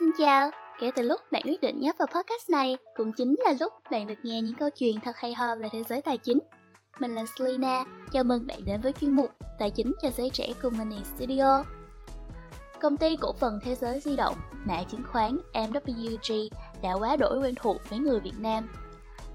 [0.00, 3.54] Xin chào, kể từ lúc bạn quyết định nhấp vào podcast này cũng chính là
[3.60, 6.38] lúc bạn được nghe những câu chuyện thật hay ho về thế giới tài chính.
[6.98, 10.48] Mình là Selina, chào mừng bạn đến với chuyên mục Tài chính cho giới trẻ
[10.62, 11.64] của Money Studio.
[12.80, 16.48] Công ty cổ phần Thế giới di động, mã chứng khoán MWG
[16.82, 18.68] đã quá đổi quen thuộc với người Việt Nam.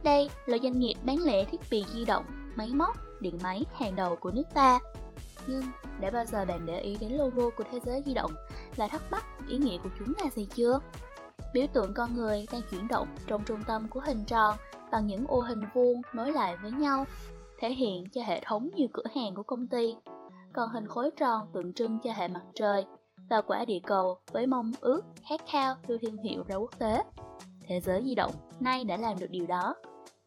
[0.04, 2.26] Đây là doanh nghiệp bán lẻ thiết bị di động,
[2.56, 4.80] máy móc, điện máy hàng đầu của nước ta.
[5.48, 5.64] Nhưng
[6.00, 8.32] đã bao giờ bạn để ý đến logo của Thế giới di động
[8.78, 10.80] là thắc mắc ý nghĩa của chúng là gì chưa?
[11.54, 14.56] Biểu tượng con người đang chuyển động trong trung tâm của hình tròn
[14.92, 17.06] bằng những ô hình vuông nối lại với nhau,
[17.60, 19.96] thể hiện cho hệ thống nhiều cửa hàng của công ty.
[20.54, 22.86] Còn hình khối tròn tượng trưng cho hệ mặt trời
[23.30, 27.04] và quả địa cầu với mong ước khát khao đưa thương hiệu ra quốc tế.
[27.68, 29.76] Thế giới di động nay đã làm được điều đó.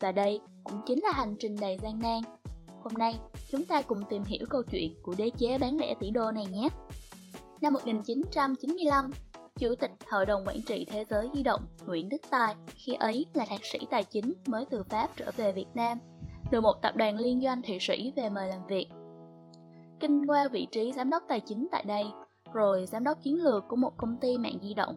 [0.01, 2.23] Và đây cũng chính là hành trình đầy gian nan.
[2.83, 3.19] Hôm nay,
[3.51, 6.47] chúng ta cùng tìm hiểu câu chuyện của đế chế bán lẻ tỷ đô này
[6.47, 6.69] nhé.
[7.61, 9.11] Năm 1995,
[9.59, 13.27] Chủ tịch Hội đồng Quản trị Thế giới di động Nguyễn Đức Tài khi ấy
[13.35, 15.99] là thạc sĩ tài chính mới từ Pháp trở về Việt Nam,
[16.51, 18.87] được một tập đoàn liên doanh Thụy Sĩ về mời làm việc.
[20.01, 22.05] Kinh qua vị trí giám đốc tài chính tại đây,
[22.53, 24.97] rồi giám đốc chiến lược của một công ty mạng di động.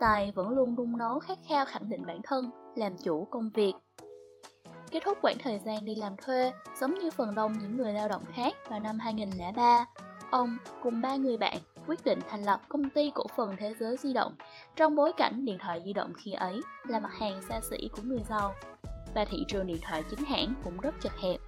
[0.00, 3.72] Tài vẫn luôn đung nấu khát khao khẳng định bản thân, làm chủ công việc.
[4.90, 8.08] Kết thúc quãng thời gian đi làm thuê, giống như phần đông những người lao
[8.08, 9.86] động khác vào năm 2003,
[10.30, 13.96] ông cùng ba người bạn quyết định thành lập công ty cổ phần thế giới
[13.96, 14.34] di động
[14.76, 18.02] trong bối cảnh điện thoại di động khi ấy là mặt hàng xa xỉ của
[18.02, 18.54] người giàu
[19.14, 21.40] và thị trường điện thoại chính hãng cũng rất chật hẹp.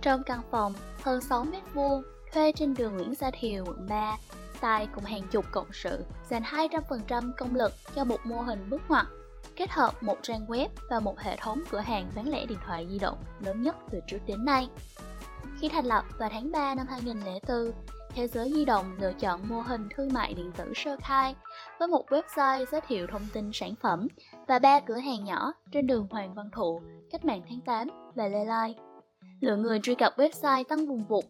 [0.00, 4.16] Trong căn phòng hơn 6 mét vuông thuê trên đường Nguyễn Gia Thiều, quận 3,
[4.60, 8.82] Tài cùng hàng chục cộng sự dành 200% công lực cho một mô hình bước
[8.88, 9.06] ngoặt
[9.56, 12.86] kết hợp một trang web và một hệ thống cửa hàng bán lẻ điện thoại
[12.90, 14.68] di động lớn nhất từ trước đến nay.
[15.60, 17.72] Khi thành lập vào tháng 3 năm 2004,
[18.16, 21.34] Thế giới di động lựa chọn mô hình thương mại điện tử sơ khai
[21.78, 24.08] với một website giới thiệu thông tin sản phẩm
[24.48, 26.80] và ba cửa hàng nhỏ trên đường Hoàng Văn Thụ,
[27.10, 28.74] Cách mạng tháng 8 và Lê Lai.
[29.40, 31.24] Lượng người truy cập website tăng vùng vụt,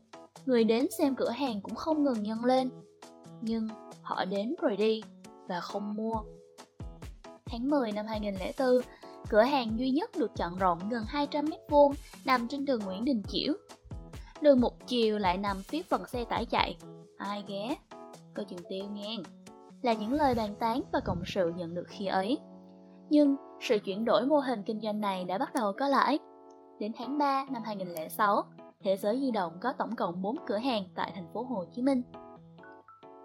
[0.47, 2.71] người đến xem cửa hàng cũng không ngừng nhân lên.
[3.41, 3.69] Nhưng
[4.03, 5.03] họ đến rồi đi
[5.49, 6.16] và không mua.
[7.47, 8.69] Tháng 10 năm 2004,
[9.28, 11.93] cửa hàng duy nhất được chọn rộng gần 200 m2
[12.25, 13.53] nằm trên đường Nguyễn Đình Chiểu,
[14.43, 16.77] đường một chiều lại nằm phía phần xe tải chạy.
[17.19, 17.77] Ai ghé?
[18.35, 19.17] Coi chừng tiêu nghe.
[19.83, 22.39] Là những lời bàn tán và cộng sự nhận được khi ấy.
[23.11, 26.19] Nhưng sự chuyển đổi mô hình kinh doanh này đã bắt đầu có lãi.
[26.79, 28.45] Đến tháng 3 năm 2006,
[28.85, 31.83] Thế giới di động có tổng cộng 4 cửa hàng tại thành phố Hồ Chí
[31.83, 32.03] Minh.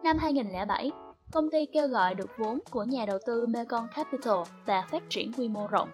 [0.04, 0.92] Năm 2007,
[1.32, 5.32] công ty kêu gọi được vốn của nhà đầu tư Mekong Capital và phát triển
[5.38, 5.90] quy mô rộng.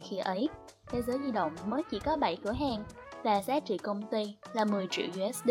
[0.00, 0.48] Khi ấy,
[0.86, 2.84] Thế giới di động mới chỉ có 7 cửa hàng
[3.22, 5.50] và giá trị công ty là 10 triệu USD.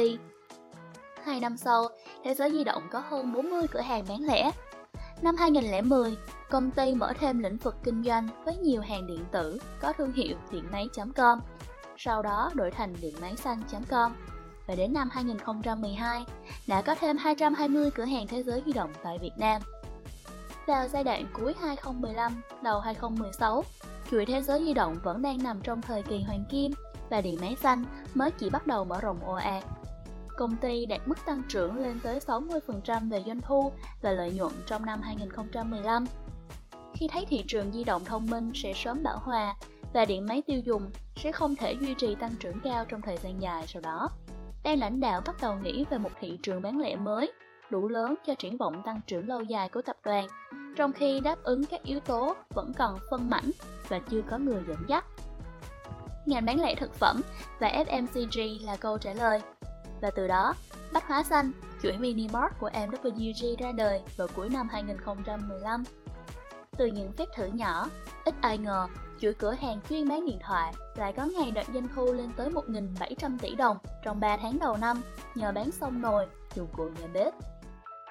[1.23, 1.89] Hai năm sau,
[2.23, 4.51] Thế giới di động có hơn 40 cửa hàng bán lẻ.
[5.21, 6.17] Năm 2010,
[6.49, 10.13] công ty mở thêm lĩnh vực kinh doanh với nhiều hàng điện tử có thương
[10.13, 11.39] hiệu điện máy.com,
[11.97, 14.13] sau đó đổi thành điện máy xanh.com.
[14.67, 16.25] Và đến năm 2012,
[16.67, 19.61] đã có thêm 220 cửa hàng thế giới di động tại Việt Nam.
[20.65, 23.63] Vào giai đoạn cuối 2015, đầu 2016,
[24.11, 26.71] chuỗi thế giới di động vẫn đang nằm trong thời kỳ hoàng kim
[27.09, 29.63] và điện máy xanh mới chỉ bắt đầu mở rộng ồ ạt.
[30.37, 34.51] Công ty đạt mức tăng trưởng lên tới 60% về doanh thu và lợi nhuận
[34.65, 36.05] trong năm 2015.
[36.93, 39.55] Khi thấy thị trường di động thông minh sẽ sớm bão hòa
[39.93, 43.17] và điện máy tiêu dùng sẽ không thể duy trì tăng trưởng cao trong thời
[43.17, 44.09] gian dài sau đó,
[44.63, 47.31] đang lãnh đạo bắt đầu nghĩ về một thị trường bán lẻ mới
[47.69, 50.27] đủ lớn cho triển vọng tăng trưởng lâu dài của tập đoàn,
[50.75, 53.51] trong khi đáp ứng các yếu tố vẫn còn phân mảnh
[53.87, 55.05] và chưa có người dẫn dắt
[56.27, 57.21] ngành bán lẻ thực phẩm
[57.59, 59.41] và FMCG là câu trả lời.
[60.01, 60.53] Và từ đó,
[60.93, 61.51] Bách Hóa Xanh,
[61.83, 65.83] chuỗi mini mart của MWG ra đời vào cuối năm 2015.
[66.77, 67.87] Từ những phép thử nhỏ,
[68.25, 68.87] ít ai ngờ
[69.19, 72.49] chuỗi cửa hàng chuyên bán điện thoại lại có ngày đạt doanh thu lên tới
[72.49, 75.01] 1.700 tỷ đồng trong 3 tháng đầu năm
[75.35, 77.33] nhờ bán xong nồi, dụng cụ nhà bếp.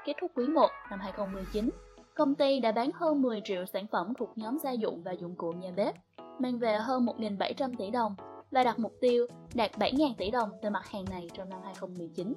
[0.05, 1.71] Kết thúc quý 1 năm 2019,
[2.17, 5.35] công ty đã bán hơn 10 triệu sản phẩm thuộc nhóm gia dụng và dụng
[5.37, 5.95] cụ nhà bếp
[6.39, 8.15] mang về hơn 1.700 tỷ đồng
[8.51, 12.35] và đặt mục tiêu đạt 7.000 tỷ đồng từ mặt hàng này trong năm 2019.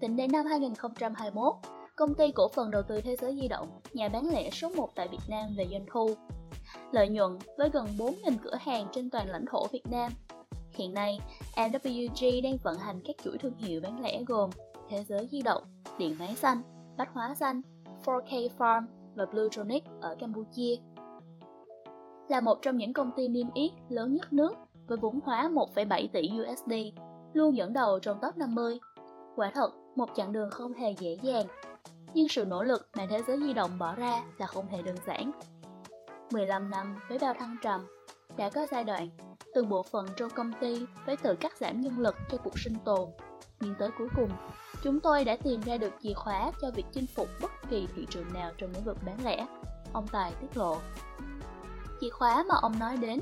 [0.00, 1.54] Tính đến năm 2021,
[1.96, 4.88] công ty cổ phần đầu tư thế giới di động, nhà bán lẻ số 1
[4.94, 6.14] tại Việt Nam về doanh thu.
[6.92, 10.12] Lợi nhuận với gần 4.000 cửa hàng trên toàn lãnh thổ Việt Nam.
[10.74, 11.18] Hiện nay,
[11.56, 14.50] MWG đang vận hành các chuỗi thương hiệu bán lẻ gồm
[14.88, 15.62] Thế giới di động,
[15.98, 16.62] Điện máy xanh,
[16.96, 17.62] Bách hóa xanh,
[18.04, 18.82] 4K Farm
[19.14, 20.76] và Bluetronic ở Campuchia
[22.28, 24.54] là một trong những công ty niêm yết lớn nhất nước
[24.86, 26.72] với vốn hóa 1,7 tỷ USD,
[27.32, 28.78] luôn dẫn đầu trong top 50.
[29.36, 31.46] Quả thật, một chặng đường không hề dễ dàng.
[32.14, 34.96] nhưng sự nỗ lực mà thế giới di động bỏ ra là không hề đơn
[35.06, 35.30] giản.
[36.32, 37.80] 15 năm với bao thăng trầm,
[38.36, 39.08] đã có giai đoạn
[39.54, 42.74] từng bộ phận trong công ty phải tự cắt giảm nhân lực cho cuộc sinh
[42.84, 43.08] tồn.
[43.60, 44.30] Nhưng tới cuối cùng,
[44.82, 48.06] chúng tôi đã tìm ra được chìa khóa cho việc chinh phục bất kỳ thị
[48.10, 49.46] trường nào trong lĩnh vực bán lẻ.
[49.92, 50.78] Ông Tài tiết lộ.
[52.00, 53.20] Chìa khóa mà ông nói đến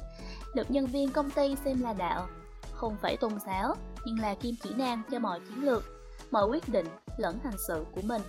[0.55, 2.27] được nhân viên công ty xem là đạo,
[2.73, 3.75] không phải tôn giáo,
[4.05, 5.85] nhưng là kim chỉ nam cho mọi chiến lược,
[6.31, 8.23] mọi quyết định lẫn hành sự của mình.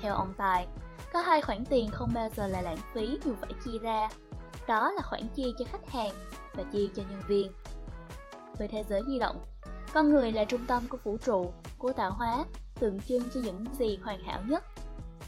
[0.00, 0.66] Theo ông Tài,
[1.12, 4.08] có hai khoản tiền không bao giờ là lãng phí dù phải chia ra.
[4.68, 6.12] Đó là khoản chia cho khách hàng
[6.54, 7.52] và chia cho nhân viên.
[8.58, 9.36] Với thế giới di động,
[9.94, 12.44] con người là trung tâm của vũ trụ, của tạo hóa,
[12.80, 14.64] tượng trưng cho những gì hoàn hảo nhất.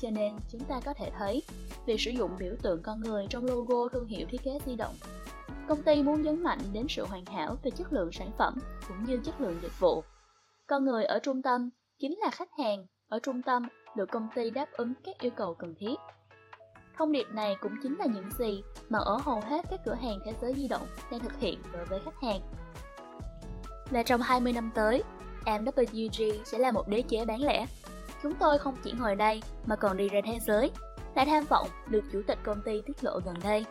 [0.00, 1.42] Cho nên chúng ta có thể thấy
[1.86, 4.94] việc sử dụng biểu tượng con người trong logo thương hiệu thiết kế di động.
[5.68, 8.58] Công ty muốn nhấn mạnh đến sự hoàn hảo về chất lượng sản phẩm
[8.88, 10.02] cũng như chất lượng dịch vụ.
[10.66, 13.62] Con người ở trung tâm chính là khách hàng ở trung tâm
[13.96, 15.94] được công ty đáp ứng các yêu cầu cần thiết.
[16.98, 20.18] Thông điệp này cũng chính là những gì mà ở hầu hết các cửa hàng
[20.24, 22.40] thế giới di động đang thực hiện đối với khách hàng.
[23.90, 25.02] Và trong 20 năm tới,
[25.44, 27.66] MWG sẽ là một đế chế bán lẻ.
[28.22, 30.70] Chúng tôi không chỉ ngồi đây mà còn đi ra thế giới,
[31.14, 33.64] là tham vọng được chủ tịch công ty tiết lộ gần đây.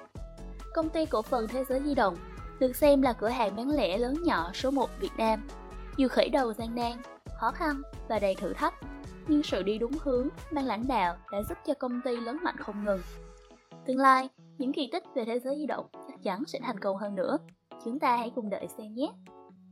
[0.73, 2.15] Công ty cổ phần thế giới di động
[2.59, 5.47] được xem là cửa hàng bán lẻ lớn nhỏ số 1 Việt Nam.
[5.97, 6.91] Dù khởi đầu gian nan,
[7.39, 8.73] khó khăn và đầy thử thách,
[9.27, 12.57] nhưng sự đi đúng hướng mang lãnh đạo đã giúp cho công ty lớn mạnh
[12.57, 13.01] không ngừng.
[13.85, 16.97] Tương lai, những kỳ tích về thế giới di động chắc chắn sẽ thành công
[16.97, 17.37] hơn nữa.
[17.85, 19.11] Chúng ta hãy cùng đợi xem nhé.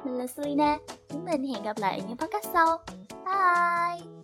[0.07, 0.77] Mình là Selina,
[1.09, 2.77] chúng mình hẹn gặp lại ở những podcast sau.
[3.25, 4.16] Bye!